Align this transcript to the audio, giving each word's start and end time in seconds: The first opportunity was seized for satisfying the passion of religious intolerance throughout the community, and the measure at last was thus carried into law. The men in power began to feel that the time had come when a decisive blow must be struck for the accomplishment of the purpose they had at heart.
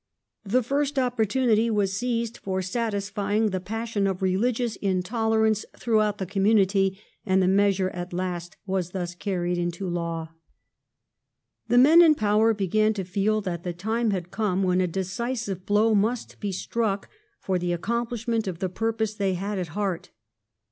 The 0.43 0.63
first 0.63 0.97
opportunity 0.97 1.69
was 1.69 1.93
seized 1.93 2.39
for 2.39 2.63
satisfying 2.63 3.51
the 3.51 3.59
passion 3.59 4.07
of 4.07 4.23
religious 4.23 4.75
intolerance 4.77 5.63
throughout 5.77 6.17
the 6.17 6.25
community, 6.25 6.97
and 7.23 7.39
the 7.39 7.47
measure 7.47 7.91
at 7.91 8.11
last 8.11 8.57
was 8.65 8.93
thus 8.93 9.13
carried 9.13 9.59
into 9.59 9.87
law. 9.87 10.31
The 11.67 11.77
men 11.77 12.01
in 12.01 12.15
power 12.15 12.51
began 12.55 12.95
to 12.95 13.03
feel 13.03 13.41
that 13.41 13.61
the 13.63 13.73
time 13.73 14.09
had 14.09 14.31
come 14.31 14.63
when 14.63 14.81
a 14.81 14.87
decisive 14.87 15.67
blow 15.67 15.93
must 15.93 16.39
be 16.39 16.51
struck 16.51 17.07
for 17.39 17.59
the 17.59 17.71
accomplishment 17.71 18.47
of 18.47 18.57
the 18.57 18.69
purpose 18.69 19.13
they 19.13 19.35
had 19.35 19.59
at 19.59 19.67
heart. 19.77 20.09